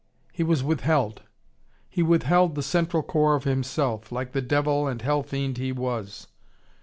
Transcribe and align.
He 0.33 0.41
was 0.41 0.63
withheld. 0.63 1.21
He 1.87 2.01
withheld 2.01 2.55
the 2.55 2.63
central 2.63 3.03
core 3.03 3.35
of 3.35 3.43
himself, 3.43 4.11
like 4.11 4.31
the 4.31 4.41
devil 4.41 4.87
and 4.87 4.99
hell 4.99 5.21
fiend 5.21 5.59
he 5.59 5.71
was. 5.71 6.25